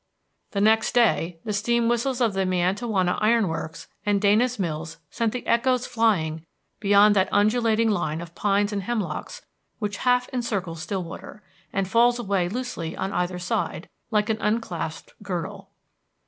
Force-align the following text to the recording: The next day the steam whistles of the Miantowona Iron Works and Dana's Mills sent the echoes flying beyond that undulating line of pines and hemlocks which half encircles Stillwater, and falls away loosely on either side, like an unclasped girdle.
The 0.53 0.61
next 0.61 0.95
day 0.95 1.37
the 1.45 1.53
steam 1.53 1.87
whistles 1.87 2.21
of 2.21 2.33
the 2.33 2.43
Miantowona 2.43 3.19
Iron 3.21 3.47
Works 3.47 3.87
and 4.03 4.19
Dana's 4.19 4.57
Mills 4.57 4.97
sent 5.11 5.31
the 5.31 5.45
echoes 5.45 5.85
flying 5.85 6.43
beyond 6.79 7.15
that 7.15 7.29
undulating 7.31 7.87
line 7.87 8.19
of 8.19 8.33
pines 8.33 8.73
and 8.73 8.81
hemlocks 8.81 9.45
which 9.77 9.97
half 9.97 10.27
encircles 10.33 10.81
Stillwater, 10.81 11.43
and 11.71 11.87
falls 11.87 12.17
away 12.17 12.49
loosely 12.49 12.97
on 12.97 13.13
either 13.13 13.37
side, 13.37 13.87
like 14.09 14.31
an 14.31 14.41
unclasped 14.41 15.13
girdle. 15.21 15.69